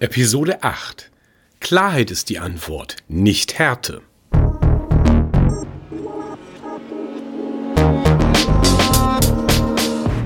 Episode 0.00 0.62
8. 0.62 1.10
Klarheit 1.58 2.12
ist 2.12 2.28
die 2.28 2.38
Antwort, 2.38 2.94
nicht 3.08 3.58
Härte. 3.58 4.00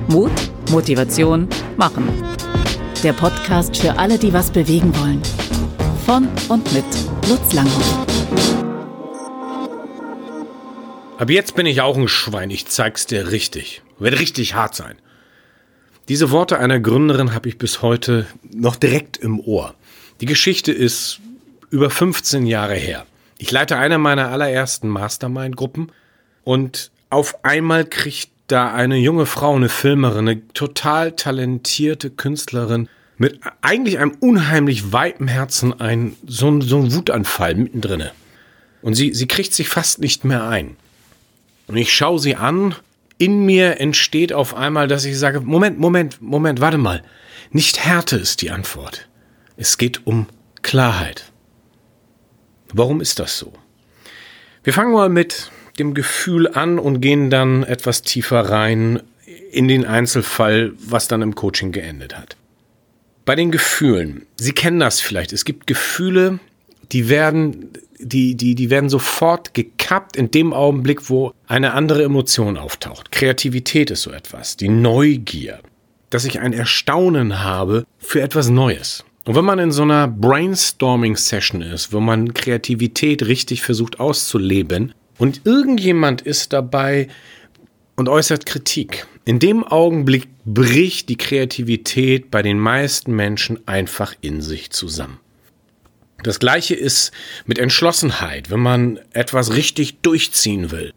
Mut, 0.09 0.31
Motivation, 0.69 1.49
Machen. 1.79 2.07
Der 3.03 3.15
Podcast 3.15 3.79
für 3.79 3.99
alle, 3.99 4.19
die 4.19 4.35
was 4.35 4.51
bewegen 4.51 4.95
wollen. 4.99 5.23
Von 6.05 6.29
und 6.51 6.71
mit 6.75 6.85
Lutz 7.31 7.55
Langhoff. 7.55 8.07
Ab 11.17 11.31
jetzt 11.31 11.55
bin 11.55 11.65
ich 11.65 11.81
auch 11.81 11.97
ein 11.97 12.09
Schwein, 12.09 12.51
ich 12.51 12.67
zeig's 12.67 13.07
dir 13.07 13.31
richtig. 13.31 13.81
Wird 13.99 14.21
richtig 14.21 14.53
hart 14.53 14.75
sein. 14.75 14.99
Diese 16.09 16.31
Worte 16.31 16.59
einer 16.59 16.81
Gründerin 16.81 17.33
habe 17.33 17.49
ich 17.49 17.59
bis 17.59 17.81
heute 17.83 18.27
noch 18.53 18.77
direkt 18.77 19.17
im 19.17 19.39
Ohr. 19.41 19.75
Die 20.21 20.27
Geschichte 20.27 20.73
ist 20.73 21.21
über 21.71 21.91
15 21.91 22.47
Jahre 22.47 22.75
her. 22.75 23.07
Ich 23.39 23.51
leite 23.51 23.77
eine 23.77 23.99
meiner 23.99 24.29
allerersten 24.29 24.89
Mastermind-Gruppen 24.89 25.93
und 26.45 26.91
auf 27.11 27.45
einmal 27.45 27.85
kriegt 27.85 28.31
da 28.47 28.73
eine 28.73 28.97
junge 28.97 29.27
Frau, 29.27 29.55
eine 29.55 29.69
Filmerin, 29.69 30.29
eine 30.29 30.49
total 30.49 31.13
talentierte 31.13 32.11
Künstlerin 32.11 32.89
mit 33.17 33.39
eigentlich 33.61 33.99
einem 33.99 34.17
unheimlich 34.21 34.93
weiten 34.93 35.29
Herzen 35.29 35.79
ein, 35.81 36.17
so, 36.27 36.61
so 36.61 36.79
ein 36.79 36.93
Wutanfall 36.95 37.55
mittendrin. 37.55 38.11
Und 38.83 38.95
sie, 38.95 39.15
sie 39.15 39.29
kriegt 39.29 39.55
sich 39.55 39.69
fast 39.69 40.01
nicht 40.01 40.25
mehr 40.25 40.45
ein. 40.49 40.77
Und 41.69 41.77
ich 41.77 41.95
schaue 41.95 42.19
sie 42.19 42.35
an, 42.35 42.75
in 43.23 43.47
mir 43.47 43.79
entsteht 43.81 44.33
auf 44.33 44.53
einmal, 44.55 44.89
dass 44.89 45.05
ich 45.05 45.17
sage, 45.17 45.41
Moment, 45.41 45.79
Moment, 45.79 46.21
Moment, 46.21 46.61
warte 46.61 46.77
mal. 46.77 47.05
Nicht 47.53 47.79
Härte 47.79 48.17
ist 48.17 48.43
die 48.43 48.51
Antwort. 48.51 49.09
Es 49.57 49.79
geht 49.79 50.09
um 50.09 50.27
Klarheit. 50.63 51.31
Warum 52.73 53.01
ist 53.01 53.21
das 53.21 53.39
so? 53.39 53.53
Wir 54.65 54.73
fangen 54.73 54.93
mal 54.93 55.09
mit 55.09 55.53
dem 55.79 55.95
Gefühl 55.95 56.49
an 56.49 56.81
und 56.81 57.01
gehen 57.01 57.31
dann 57.31 57.63
etwas 57.63 58.03
tiefer 58.03 58.41
rein 58.41 59.01
in 59.53 59.69
den 59.69 59.87
Einzelfall, 59.87 60.73
was 60.79 61.07
dann 61.07 61.23
im 61.23 61.37
Coaching 61.37 61.71
geendet 61.71 62.19
hat. 62.19 62.37
Bei 63.25 63.37
den 63.37 63.53
Gefühlen, 63.53 64.27
Sie 64.35 64.53
kennen 64.53 64.81
das 64.81 65.01
vielleicht, 65.01 65.33
es 65.33 65.45
gibt 65.45 65.69
Gefühle, 65.69 66.41
die 66.91 67.09
werden, 67.09 67.71
die, 68.03 68.35
die, 68.35 68.55
die 68.55 68.71
werden 68.71 68.89
sofort 68.89 69.55
gekappt 69.55 70.17
in 70.17 70.31
dem 70.31 70.53
Augenblick, 70.53 71.09
wo 71.09 71.33
eine 71.47 71.73
andere 71.73 72.05
Emotion 72.05 72.57
auftaucht. 72.57 73.13
Kreativität 73.13 73.91
ist 73.91 74.03
so 74.03 74.11
etwas, 74.11 74.57
die 74.57 74.69
Neugier, 74.69 75.61
dass 76.11 76.25
ich 76.25 76.41
ein 76.41 76.53
Erstaunen 76.53 77.43
habe 77.43 77.87
für 77.99 78.21
etwas 78.21 78.49
Neues. 78.49 79.05
Und 79.25 79.37
wenn 79.37 79.45
man 79.45 79.59
in 79.59 79.71
so 79.71 79.83
einer 79.83 80.09
Brainstorming-Session 80.09 81.63
ist, 81.63 81.93
wo 81.93 82.01
man 82.01 82.35
Kreativität 82.35 83.27
richtig 83.27 83.63
versucht 83.63 84.01
auszuleben 84.01 84.95
und 85.19 85.43
irgendjemand 85.45 86.23
ist 86.23 86.53
dabei 86.53 87.09
und 87.95 88.09
äußert 88.09 88.47
Kritik, 88.47 89.07
in 89.25 89.39
dem 89.39 89.63
Augenblick 89.63 90.27
bricht 90.45 91.09
die 91.09 91.17
Kreativität 91.17 92.33
bei 92.33 92.43
den 92.43 92.59
meisten 92.59 93.15
Menschen 93.15 93.61
einfach 93.69 94.15
in 94.21 94.41
sich 94.41 94.71
zusammen. 94.71 95.21
Das 96.23 96.39
gleiche 96.39 96.75
ist 96.75 97.13
mit 97.47 97.59
Entschlossenheit, 97.59 98.51
wenn 98.51 98.61
man 98.61 99.01
etwas 99.13 99.55
richtig 99.55 100.01
durchziehen 100.03 100.71
will. 100.71 100.93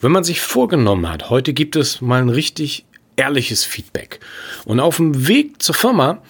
Wenn 0.00 0.12
man 0.12 0.24
sich 0.24 0.40
vorgenommen 0.40 1.08
hat, 1.08 1.30
heute 1.30 1.52
gibt 1.52 1.74
es 1.74 2.00
mal 2.00 2.20
ein 2.20 2.28
richtig 2.28 2.84
ehrliches 3.16 3.64
Feedback. 3.64 4.20
Und 4.64 4.78
auf 4.78 4.96
dem 4.96 5.26
Weg 5.26 5.62
zur 5.62 5.74
Firma 5.74 6.22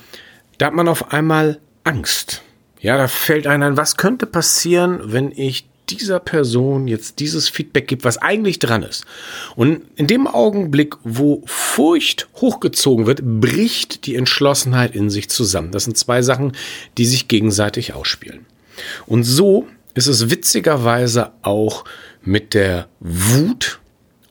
da 0.58 0.66
hat 0.66 0.74
man 0.74 0.88
auf 0.88 1.12
einmal 1.12 1.60
Angst. 1.84 2.42
Ja, 2.80 2.96
da 2.96 3.08
fällt 3.08 3.46
einem 3.46 3.62
ein, 3.62 3.76
was 3.76 3.96
könnte 3.96 4.26
passieren, 4.26 5.00
wenn 5.04 5.32
ich 5.32 5.68
dieser 5.90 6.20
Person 6.20 6.88
jetzt 6.88 7.20
dieses 7.20 7.48
Feedback 7.48 7.88
gebe, 7.88 8.04
was 8.04 8.18
eigentlich 8.18 8.58
dran 8.58 8.82
ist. 8.82 9.04
Und 9.54 9.82
in 9.96 10.06
dem 10.06 10.26
Augenblick, 10.26 10.94
wo 11.04 11.42
Furcht 11.46 12.28
hochgezogen 12.36 13.06
wird, 13.06 13.20
bricht 13.22 14.06
die 14.06 14.16
Entschlossenheit 14.16 14.94
in 14.94 15.10
sich 15.10 15.30
zusammen. 15.30 15.72
Das 15.72 15.84
sind 15.84 15.96
zwei 15.96 16.22
Sachen, 16.22 16.52
die 16.98 17.06
sich 17.06 17.28
gegenseitig 17.28 17.94
ausspielen. 17.94 18.46
Und 19.06 19.24
so 19.24 19.66
ist 19.94 20.06
es 20.06 20.30
witzigerweise 20.30 21.32
auch 21.42 21.84
mit 22.22 22.54
der 22.54 22.88
Wut 23.00 23.80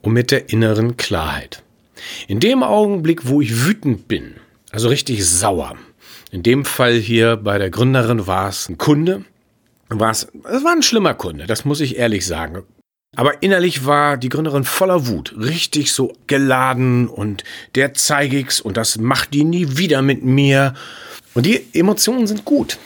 und 0.02 0.14
mit 0.14 0.32
der 0.32 0.50
inneren 0.50 0.98
Klarheit. 0.98 1.64
In 2.28 2.40
dem 2.40 2.62
Augenblick, 2.62 3.28
wo 3.28 3.42
ich 3.42 3.66
wütend 3.66 4.08
bin, 4.08 4.36
also 4.72 4.90
richtig 4.90 5.26
sauer, 5.26 5.76
in 6.32 6.44
dem 6.44 6.66
Fall 6.66 6.94
hier 6.94 7.38
bei 7.38 7.58
der 7.58 7.70
Gründerin 7.70 8.28
war 8.28 8.50
es 8.50 8.68
ein 8.68 8.78
Kunde. 8.78 9.24
War 9.90 10.12
es, 10.12 10.28
es 10.52 10.64
war 10.64 10.72
ein 10.72 10.84
schlimmer 10.84 11.14
Kunde, 11.14 11.46
das 11.46 11.66
muss 11.66 11.80
ich 11.80 11.98
ehrlich 11.98 12.26
sagen. 12.26 12.64
Aber 13.16 13.42
innerlich 13.42 13.86
war 13.86 14.18
die 14.18 14.30
Gründerin 14.30 14.66
voller 14.66 15.08
Wut, 15.08 15.36
richtig 15.38 15.94
so 15.94 16.14
geladen 16.28 17.08
und 17.08 17.44
der 17.76 17.94
zeige 17.94 18.38
ich's 18.38 18.60
und 18.60 18.78
das 18.78 18.98
macht 18.98 19.34
die 19.34 19.44
nie 19.44 19.78
wieder 19.78 20.02
mit 20.02 20.24
mir. 20.24 20.74
Und 21.34 21.46
die 21.46 21.66
Emotionen 21.74 22.28
sind 22.28 22.46
gut. 22.46 22.78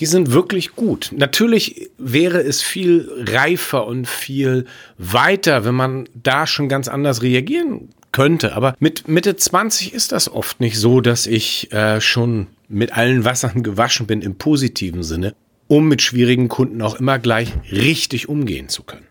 Die 0.00 0.06
sind 0.06 0.32
wirklich 0.32 0.74
gut. 0.76 1.10
Natürlich 1.14 1.90
wäre 1.98 2.40
es 2.40 2.62
viel 2.62 3.08
reifer 3.28 3.86
und 3.86 4.08
viel 4.08 4.66
weiter, 4.96 5.64
wenn 5.64 5.74
man 5.74 6.08
da 6.14 6.46
schon 6.46 6.68
ganz 6.68 6.88
anders 6.88 7.22
reagieren 7.22 7.90
könnte. 8.10 8.54
Aber 8.54 8.74
mit 8.80 9.08
Mitte 9.08 9.36
20 9.36 9.92
ist 9.92 10.12
das 10.12 10.32
oft 10.32 10.58
nicht 10.58 10.78
so, 10.78 11.00
dass 11.00 11.26
ich 11.26 11.70
äh, 11.72 12.00
schon 12.00 12.46
mit 12.66 12.96
allen 12.96 13.24
Wassern 13.24 13.62
gewaschen 13.62 14.06
bin 14.06 14.22
im 14.22 14.36
positiven 14.36 15.02
Sinne, 15.02 15.34
um 15.70 15.86
mit 15.86 16.02
schwierigen 16.02 16.48
Kunden 16.48 16.82
auch 16.82 16.96
immer 16.96 17.20
gleich 17.20 17.52
richtig 17.70 18.28
umgehen 18.28 18.68
zu 18.68 18.82
können. 18.82 19.06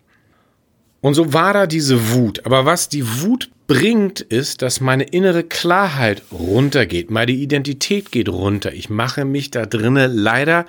Und 1.00 1.14
so 1.14 1.32
war 1.32 1.54
da 1.54 1.68
diese 1.68 2.12
Wut. 2.12 2.46
Aber 2.46 2.66
was 2.66 2.90
die 2.90 3.22
Wut 3.22 3.50
bringt, 3.66 4.20
ist, 4.20 4.62
dass 4.62 4.82
meine 4.82 5.06
innere 5.06 5.46
Klarheit 5.46 6.22
runtergeht. 6.34 7.12
Meine 7.12 7.32
Identität 7.32 8.12
geht 8.12 8.28
runter. 8.28 8.74
Ich 8.74 8.90
mache 8.90 9.24
mich 9.24 9.52
da 9.52 9.66
drinnen 9.66 10.12
leider 10.12 10.66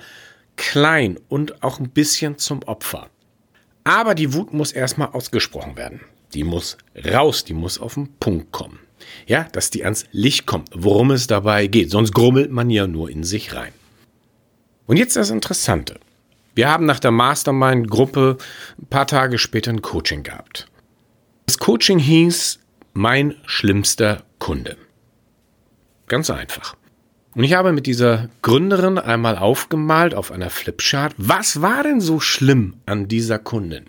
klein 0.55 1.19
und 1.27 1.61
auch 1.61 1.81
ein 1.81 1.89
bisschen 1.89 2.37
zum 2.37 2.63
Opfer. 2.63 3.09
Aber 3.83 4.15
die 4.15 4.33
Wut 4.33 4.53
muss 4.53 4.71
erstmal 4.71 5.09
ausgesprochen 5.09 5.75
werden. 5.75 5.99
Die 6.33 6.45
muss 6.45 6.77
raus, 7.05 7.43
die 7.43 7.53
muss 7.53 7.81
auf 7.81 7.95
den 7.95 8.07
Punkt 8.17 8.53
kommen. 8.53 8.79
Ja, 9.27 9.45
dass 9.51 9.71
die 9.71 9.83
ans 9.83 10.05
Licht 10.13 10.45
kommt, 10.45 10.69
worum 10.73 11.11
es 11.11 11.27
dabei 11.27 11.67
geht. 11.67 11.91
Sonst 11.91 12.13
grummelt 12.13 12.49
man 12.49 12.69
ja 12.69 12.87
nur 12.87 13.09
in 13.09 13.25
sich 13.25 13.53
rein. 13.53 13.73
Und 14.91 14.97
jetzt 14.97 15.15
das 15.15 15.29
Interessante. 15.29 16.01
Wir 16.53 16.69
haben 16.69 16.85
nach 16.85 16.99
der 16.99 17.11
Mastermind-Gruppe 17.11 18.35
ein 18.77 18.87
paar 18.87 19.07
Tage 19.07 19.37
später 19.37 19.71
ein 19.71 19.81
Coaching 19.81 20.21
gehabt. 20.21 20.67
Das 21.45 21.59
Coaching 21.59 21.97
hieß 21.97 22.59
Mein 22.91 23.35
schlimmster 23.45 24.23
Kunde. 24.37 24.75
Ganz 26.07 26.29
einfach. 26.29 26.75
Und 27.35 27.45
ich 27.45 27.53
habe 27.53 27.71
mit 27.71 27.85
dieser 27.85 28.27
Gründerin 28.41 28.97
einmal 28.97 29.37
aufgemalt 29.37 30.13
auf 30.13 30.29
einer 30.29 30.49
Flipchart, 30.49 31.13
was 31.15 31.61
war 31.61 31.83
denn 31.83 32.01
so 32.01 32.19
schlimm 32.19 32.73
an 32.85 33.07
dieser 33.07 33.39
Kundin? 33.39 33.85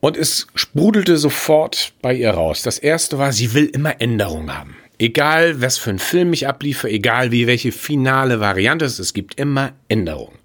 Und 0.00 0.16
es 0.16 0.46
sprudelte 0.54 1.18
sofort 1.18 1.92
bei 2.00 2.14
ihr 2.14 2.30
raus. 2.30 2.62
Das 2.62 2.78
erste 2.78 3.18
war, 3.18 3.32
sie 3.32 3.52
will 3.52 3.66
immer 3.66 4.00
Änderungen 4.00 4.56
haben. 4.56 4.76
Egal, 4.98 5.60
was 5.60 5.76
für 5.76 5.90
ein 5.90 5.98
Film 5.98 6.32
ich 6.32 6.48
abliefe, 6.48 6.88
egal 6.88 7.30
wie 7.30 7.46
welche 7.46 7.70
finale 7.70 8.40
Variante 8.40 8.84
es 8.86 8.94
ist, 8.94 8.98
es 8.98 9.14
gibt 9.14 9.38
immer 9.38 9.72
Änderungen. 9.88 10.38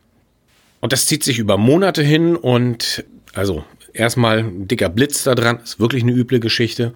Und 0.82 0.92
das 0.92 1.06
zieht 1.06 1.24
sich 1.24 1.40
über 1.40 1.58
Monate 1.58 2.04
hin 2.04 2.36
und 2.36 3.06
also 3.34 3.64
erstmal 3.94 4.40
ein 4.40 4.68
dicker 4.68 4.90
Blitz 4.90 5.24
da 5.24 5.36
dran, 5.36 5.60
ist 5.64 5.80
wirklich 5.80 6.04
eine 6.04 6.12
üble 6.12 6.40
Geschichte. 6.40 6.96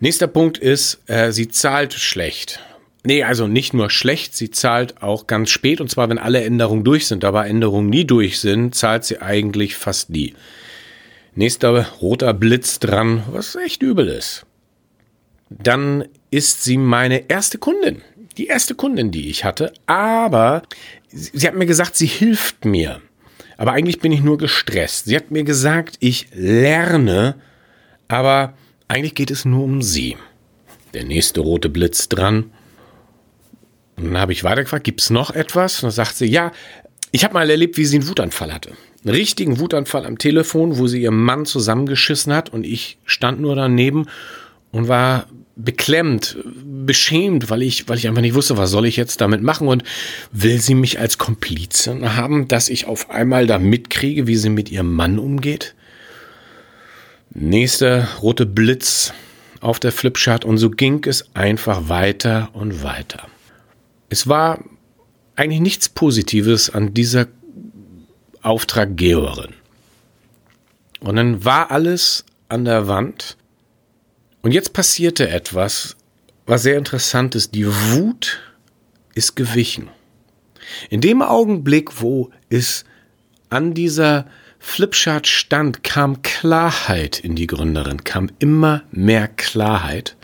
Nächster 0.00 0.26
Punkt 0.26 0.58
ist, 0.58 1.00
äh, 1.06 1.30
sie 1.30 1.48
zahlt 1.48 1.92
schlecht. 1.92 2.58
Nee, 3.04 3.22
also 3.22 3.46
nicht 3.46 3.74
nur 3.74 3.90
schlecht, 3.90 4.34
sie 4.34 4.50
zahlt 4.50 5.02
auch 5.02 5.26
ganz 5.26 5.50
spät 5.50 5.80
und 5.80 5.90
zwar, 5.90 6.08
wenn 6.08 6.18
alle 6.18 6.42
Änderungen 6.42 6.82
durch 6.82 7.06
sind. 7.06 7.24
Aber 7.24 7.46
Änderungen 7.46 7.88
nie 7.88 8.04
durch 8.04 8.40
sind, 8.40 8.74
zahlt 8.74 9.04
sie 9.04 9.20
eigentlich 9.20 9.76
fast 9.76 10.10
nie. 10.10 10.34
Nächster 11.34 11.86
roter 12.00 12.34
Blitz 12.34 12.80
dran, 12.80 13.22
was 13.30 13.54
echt 13.56 13.82
übel 13.82 14.08
ist. 14.08 14.44
Dann 15.62 16.04
ist 16.30 16.64
sie 16.64 16.76
meine 16.76 17.28
erste 17.30 17.58
Kundin. 17.58 18.02
Die 18.36 18.46
erste 18.46 18.74
Kundin, 18.74 19.10
die 19.10 19.28
ich 19.28 19.44
hatte. 19.44 19.72
Aber 19.86 20.62
sie 21.08 21.46
hat 21.46 21.54
mir 21.54 21.66
gesagt, 21.66 21.96
sie 21.96 22.06
hilft 22.06 22.64
mir. 22.64 23.00
Aber 23.58 23.72
eigentlich 23.72 24.00
bin 24.00 24.12
ich 24.12 24.22
nur 24.22 24.38
gestresst. 24.38 25.06
Sie 25.06 25.16
hat 25.16 25.30
mir 25.30 25.44
gesagt, 25.44 25.96
ich 26.00 26.28
lerne, 26.32 27.36
aber 28.08 28.54
eigentlich 28.88 29.14
geht 29.14 29.30
es 29.30 29.44
nur 29.44 29.64
um 29.64 29.82
sie. 29.82 30.16
Der 30.94 31.04
nächste 31.04 31.40
rote 31.40 31.68
Blitz 31.68 32.08
dran. 32.08 32.50
Und 33.96 34.04
dann 34.04 34.18
habe 34.18 34.32
ich 34.32 34.44
weitergefragt, 34.44 34.84
gibt 34.84 35.00
es 35.00 35.10
noch 35.10 35.30
etwas? 35.30 35.76
Und 35.76 35.88
dann 35.88 35.90
sagt 35.92 36.16
sie, 36.16 36.26
ja, 36.26 36.50
ich 37.12 37.24
habe 37.24 37.34
mal 37.34 37.48
erlebt, 37.48 37.76
wie 37.76 37.84
sie 37.84 37.98
einen 37.98 38.08
Wutanfall 38.08 38.52
hatte 38.52 38.72
einen 39.04 39.14
richtigen 39.14 39.58
Wutanfall 39.58 40.06
am 40.06 40.18
Telefon, 40.18 40.78
wo 40.78 40.86
sie 40.86 41.02
ihren 41.02 41.20
Mann 41.20 41.44
zusammengeschissen 41.44 42.32
hat 42.32 42.50
und 42.50 42.64
ich 42.64 42.98
stand 43.04 43.40
nur 43.40 43.56
daneben 43.56 44.06
und 44.70 44.88
war 44.88 45.26
beklemmt, 45.56 46.38
beschämt, 46.64 47.50
weil 47.50 47.62
ich, 47.62 47.88
weil 47.88 47.98
ich 47.98 48.08
einfach 48.08 48.22
nicht 48.22 48.34
wusste, 48.34 48.56
was 48.56 48.70
soll 48.70 48.86
ich 48.86 48.96
jetzt 48.96 49.20
damit 49.20 49.42
machen 49.42 49.68
und 49.68 49.84
will 50.30 50.60
sie 50.60 50.74
mich 50.74 50.98
als 50.98 51.18
Komplizin 51.18 52.16
haben, 52.16 52.48
dass 52.48 52.68
ich 52.68 52.86
auf 52.86 53.10
einmal 53.10 53.46
da 53.46 53.58
mitkriege, 53.58 54.26
wie 54.26 54.36
sie 54.36 54.50
mit 54.50 54.70
ihrem 54.70 54.92
Mann 54.92 55.18
umgeht? 55.18 55.74
Nächster 57.30 58.08
rote 58.20 58.46
Blitz 58.46 59.12
auf 59.60 59.78
der 59.78 59.92
Flipchart 59.92 60.44
und 60.44 60.58
so 60.58 60.70
ging 60.70 61.04
es 61.06 61.34
einfach 61.34 61.88
weiter 61.88 62.50
und 62.52 62.82
weiter. 62.82 63.28
Es 64.08 64.28
war 64.28 64.62
eigentlich 65.36 65.60
nichts 65.60 65.88
Positives 65.88 66.70
an 66.70 66.94
dieser 66.94 67.28
Auftraggeberin. 68.42 69.54
Und 71.00 71.16
dann 71.16 71.44
war 71.44 71.70
alles 71.70 72.24
an 72.48 72.64
der 72.64 72.86
Wand. 72.86 73.36
Und 74.42 74.52
jetzt 74.52 74.72
passierte 74.72 75.28
etwas, 75.28 75.96
was 76.46 76.62
sehr 76.62 76.76
interessant 76.76 77.34
ist. 77.34 77.54
Die 77.54 77.66
Wut 77.66 78.40
ist 79.14 79.36
gewichen. 79.36 79.88
In 80.90 81.00
dem 81.00 81.22
Augenblick, 81.22 82.00
wo 82.00 82.30
es 82.50 82.84
an 83.50 83.74
dieser 83.74 84.26
Flipchart 84.58 85.26
stand, 85.26 85.82
kam 85.82 86.22
Klarheit 86.22 87.20
in 87.20 87.36
die 87.36 87.46
Gründerin, 87.46 88.04
kam 88.04 88.30
immer 88.38 88.82
mehr 88.90 89.28
Klarheit. 89.28 90.16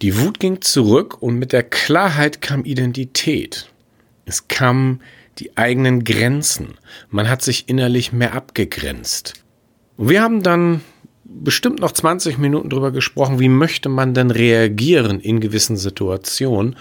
Die 0.00 0.18
Wut 0.18 0.40
ging 0.40 0.60
zurück 0.60 1.22
und 1.22 1.38
mit 1.38 1.52
der 1.52 1.62
Klarheit 1.62 2.40
kam 2.40 2.64
Identität. 2.64 3.68
Es 4.26 4.48
kamen 4.48 5.00
die 5.38 5.56
eigenen 5.56 6.04
Grenzen. 6.04 6.74
Man 7.10 7.28
hat 7.28 7.42
sich 7.42 7.68
innerlich 7.68 8.12
mehr 8.12 8.34
abgegrenzt. 8.34 9.34
Und 9.96 10.08
wir 10.08 10.20
haben 10.22 10.42
dann 10.42 10.82
bestimmt 11.40 11.80
noch 11.80 11.92
20 11.92 12.38
Minuten 12.38 12.70
darüber 12.70 12.90
gesprochen, 12.90 13.38
wie 13.38 13.48
möchte 13.48 13.88
man 13.88 14.14
denn 14.14 14.30
reagieren 14.30 15.20
in 15.20 15.40
gewissen 15.40 15.76
Situationen. 15.76 16.76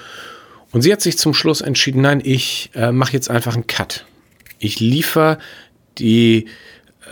Und 0.71 0.81
sie 0.81 0.91
hat 0.91 1.01
sich 1.01 1.17
zum 1.17 1.33
Schluss 1.33 1.61
entschieden, 1.61 2.01
nein, 2.01 2.21
ich 2.23 2.71
äh, 2.75 2.91
mache 2.91 3.13
jetzt 3.13 3.29
einfach 3.29 3.55
einen 3.55 3.67
Cut. 3.67 4.05
Ich 4.59 4.79
liefere 4.79 5.37
die, 5.97 6.45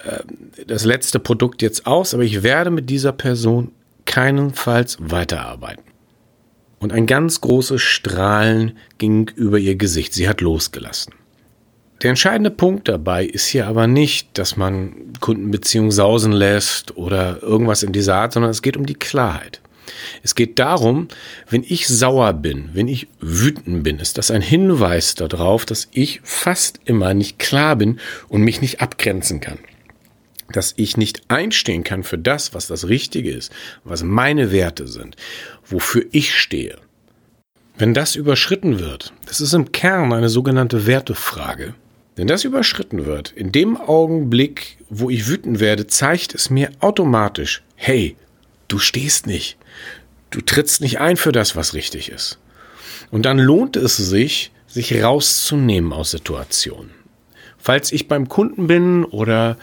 äh, 0.05 0.19
das 0.65 0.85
letzte 0.85 1.19
Produkt 1.19 1.61
jetzt 1.61 1.85
aus, 1.85 2.13
aber 2.13 2.23
ich 2.23 2.43
werde 2.43 2.69
mit 2.69 2.89
dieser 2.89 3.11
Person 3.11 3.71
keinenfalls 4.05 4.97
weiterarbeiten. 4.99 5.83
Und 6.79 6.93
ein 6.93 7.05
ganz 7.05 7.41
großes 7.41 7.81
Strahlen 7.81 8.77
ging 8.97 9.29
über 9.35 9.59
ihr 9.59 9.75
Gesicht. 9.75 10.13
Sie 10.13 10.29
hat 10.29 10.39
losgelassen. 10.39 11.13
Der 12.01 12.11
entscheidende 12.11 12.51
Punkt 12.51 12.87
dabei 12.87 13.25
ist 13.25 13.47
hier 13.47 13.67
aber 13.67 13.85
nicht, 13.85 14.37
dass 14.37 14.55
man 14.55 14.93
Kundenbeziehungen 15.19 15.91
sausen 15.91 16.31
lässt 16.31 16.95
oder 16.95 17.43
irgendwas 17.43 17.83
in 17.83 17.91
dieser 17.91 18.15
Art, 18.15 18.31
sondern 18.31 18.51
es 18.51 18.61
geht 18.61 18.77
um 18.77 18.85
die 18.85 18.93
Klarheit. 18.93 19.59
Es 20.23 20.35
geht 20.35 20.59
darum, 20.59 21.09
wenn 21.49 21.63
ich 21.67 21.87
sauer 21.87 22.33
bin, 22.33 22.69
wenn 22.73 22.87
ich 22.87 23.07
wütend 23.19 23.83
bin, 23.83 23.99
ist 23.99 24.17
das 24.17 24.31
ein 24.31 24.41
Hinweis 24.41 25.15
darauf, 25.15 25.65
dass 25.65 25.89
ich 25.91 26.21
fast 26.23 26.79
immer 26.85 27.13
nicht 27.13 27.37
klar 27.37 27.75
bin 27.75 27.99
und 28.29 28.43
mich 28.43 28.61
nicht 28.61 28.81
abgrenzen 28.81 29.41
kann. 29.41 29.59
Dass 30.53 30.73
ich 30.77 30.95
nicht 30.95 31.23
einstehen 31.27 31.83
kann 31.83 32.03
für 32.03 32.17
das, 32.17 32.53
was 32.53 32.67
das 32.67 32.87
Richtige 32.87 33.31
ist, 33.31 33.51
was 33.83 34.03
meine 34.03 34.51
Werte 34.51 34.87
sind, 34.87 35.17
wofür 35.65 36.05
ich 36.11 36.33
stehe. 36.33 36.77
Wenn 37.77 37.93
das 37.93 38.15
überschritten 38.15 38.79
wird, 38.79 39.13
das 39.25 39.41
ist 39.41 39.53
im 39.53 39.71
Kern 39.71 40.13
eine 40.13 40.29
sogenannte 40.29 40.85
Wertefrage, 40.85 41.75
wenn 42.19 42.27
das 42.27 42.43
überschritten 42.43 43.05
wird, 43.05 43.31
in 43.31 43.53
dem 43.53 43.77
Augenblick, 43.77 44.75
wo 44.89 45.09
ich 45.09 45.29
wütend 45.29 45.61
werde, 45.61 45.87
zeigt 45.87 46.35
es 46.35 46.49
mir 46.49 46.69
automatisch, 46.81 47.63
hey, 47.75 48.17
du 48.67 48.77
stehst 48.77 49.25
nicht. 49.25 49.57
Du 50.29 50.41
trittst 50.41 50.81
nicht 50.81 50.99
ein 50.99 51.15
für 51.15 51.31
das, 51.31 51.55
was 51.55 51.73
richtig 51.73 52.09
ist. 52.09 52.37
Und 53.09 53.23
dann 53.23 53.39
lohnt 53.39 53.77
es 53.77 53.95
sich, 53.95 54.51
sich 54.67 55.01
rauszunehmen 55.01 55.93
aus 55.93 56.11
Situationen. 56.11 56.91
Falls 57.57 57.93
ich 57.93 58.09
beim 58.09 58.27
Kunden 58.27 58.67
bin 58.67 59.05
oder 59.05 59.57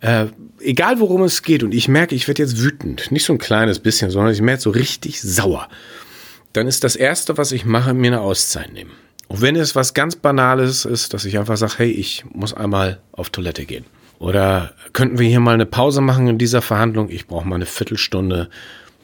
äh, 0.00 0.28
egal 0.58 1.00
worum 1.00 1.22
es 1.22 1.42
geht 1.42 1.62
und 1.62 1.74
ich 1.74 1.86
merke, 1.86 2.14
ich 2.14 2.28
werde 2.28 2.42
jetzt 2.42 2.62
wütend, 2.62 3.12
nicht 3.12 3.26
so 3.26 3.34
ein 3.34 3.38
kleines 3.38 3.78
bisschen, 3.78 4.10
sondern 4.10 4.32
ich 4.32 4.40
merke 4.40 4.62
so 4.62 4.70
richtig 4.70 5.20
sauer, 5.20 5.68
dann 6.54 6.66
ist 6.66 6.82
das 6.82 6.96
Erste, 6.96 7.36
was 7.36 7.52
ich 7.52 7.66
mache, 7.66 7.92
mir 7.92 8.06
eine 8.06 8.22
Auszeit 8.22 8.72
nehmen. 8.72 8.92
Und 9.30 9.42
wenn 9.42 9.54
es 9.54 9.76
was 9.76 9.94
ganz 9.94 10.16
Banales 10.16 10.84
ist, 10.84 11.14
dass 11.14 11.24
ich 11.24 11.38
einfach 11.38 11.56
sage, 11.56 11.74
hey, 11.76 11.90
ich 11.92 12.24
muss 12.32 12.52
einmal 12.52 12.98
auf 13.12 13.30
Toilette 13.30 13.64
gehen. 13.64 13.84
Oder 14.18 14.74
könnten 14.92 15.20
wir 15.20 15.28
hier 15.28 15.38
mal 15.38 15.54
eine 15.54 15.66
Pause 15.66 16.00
machen 16.00 16.26
in 16.26 16.36
dieser 16.36 16.62
Verhandlung? 16.62 17.10
Ich 17.10 17.28
brauche 17.28 17.46
mal 17.46 17.54
eine 17.54 17.66
Viertelstunde. 17.66 18.50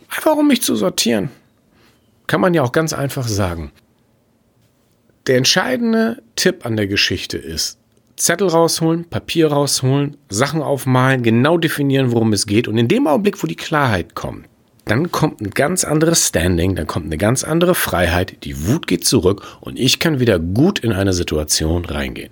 Einfach 0.09 0.35
um 0.35 0.49
mich 0.49 0.63
zu 0.63 0.75
sortieren. 0.75 1.31
Kann 2.27 2.41
man 2.41 2.55
ja 2.55 2.65
auch 2.65 2.73
ganz 2.73 2.93
einfach 2.93 3.29
sagen. 3.29 3.71
Der 5.29 5.37
entscheidende 5.37 6.21
Tipp 6.35 6.67
an 6.67 6.77
der 6.77 6.89
Geschichte 6.89 7.39
ist, 7.39 7.79
Zettel 8.17 8.49
rausholen, 8.49 9.05
Papier 9.05 9.53
rausholen, 9.53 10.17
Sachen 10.29 10.61
aufmalen, 10.61 11.23
genau 11.23 11.57
definieren, 11.57 12.11
worum 12.11 12.33
es 12.33 12.47
geht. 12.47 12.67
Und 12.67 12.79
in 12.79 12.89
dem 12.89 13.07
Augenblick, 13.07 13.41
wo 13.45 13.47
die 13.47 13.55
Klarheit 13.55 14.17
kommt, 14.17 14.49
dann 14.87 15.11
kommt 15.11 15.41
ein 15.41 15.51
ganz 15.51 15.85
anderes 15.85 16.29
Standing, 16.29 16.77
dann 16.77 16.87
kommt 16.87 17.07
eine 17.07 17.19
ganz 17.19 17.43
andere 17.45 17.75
Freiheit, 17.75 18.45
die 18.45 18.67
Wut 18.69 18.87
geht 18.87 19.05
zurück 19.05 19.43
und 19.61 19.79
ich 19.79 19.99
kann 19.99 20.21
wieder 20.21 20.39
gut 20.39 20.79
in 20.79 20.93
eine 20.93 21.13
Situation 21.13 21.85
reingehen. 21.85 22.31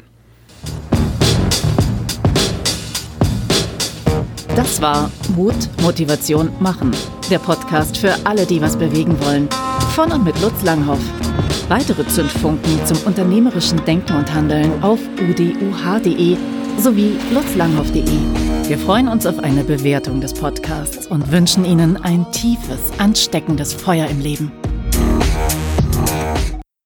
Das 4.55 4.81
war 4.81 5.11
Mut, 5.35 5.55
Motivation, 5.83 6.49
Machen. 6.61 6.93
Der 7.29 7.41
Podcast 7.41 7.99
für 7.99 8.15
alle, 8.23 8.47
die 8.47 8.61
was 8.61 8.77
bewegen 8.77 9.19
wollen. 9.25 9.49
Von 9.95 10.13
und 10.13 10.25
mit 10.25 10.41
Lutz 10.41 10.63
Langhoff. 10.63 11.01
Weitere 11.69 12.07
Zündfunken 12.07 12.87
zum 12.87 12.99
unternehmerischen 12.99 13.85
Denken 13.85 14.17
und 14.17 14.33
Handeln 14.33 14.81
auf 14.81 15.01
uduh.de 15.21 16.37
sowie 16.79 17.17
lutzlanghoff.de. 17.33 18.69
Wir 18.69 18.79
freuen 18.79 19.09
uns 19.09 19.27
auf 19.27 19.39
eine 19.39 19.65
Bewertung 19.65 20.21
des 20.21 20.33
Podcasts 20.35 21.07
und 21.07 21.31
wünschen 21.31 21.65
Ihnen 21.65 21.97
ein 21.97 22.31
tiefes, 22.33 22.93
ansteckendes 22.99 23.75
Feuer 23.75 24.07
im 24.07 24.21
Leben. 24.21 24.53